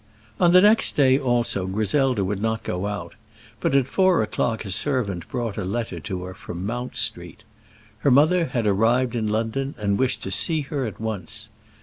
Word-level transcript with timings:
On 0.39 0.51
the 0.51 0.61
next 0.61 0.95
day 0.95 1.19
also 1.19 1.67
Griselda 1.67 2.25
would 2.25 2.41
not 2.41 2.63
go 2.63 2.87
out, 2.87 3.13
but 3.59 3.75
at 3.75 3.85
four 3.87 4.23
o'clock 4.23 4.65
a 4.65 4.71
servant 4.71 5.29
brought 5.29 5.57
a 5.59 5.63
letter 5.63 5.99
to 5.99 6.23
her 6.23 6.33
from 6.33 6.65
Mount 6.65 6.97
Street. 6.97 7.43
Her 7.99 8.09
mother 8.09 8.45
had 8.47 8.65
arrived 8.65 9.15
in 9.15 9.27
London 9.27 9.75
and 9.77 9.99
wished 9.99 10.23
to 10.23 10.31
see 10.31 10.61
her 10.61 10.87
at 10.87 10.99
once. 10.99 11.49